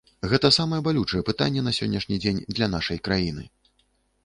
[0.29, 3.49] Гэта самае балючае пытанне на сённяшні дзень для нашай краіны.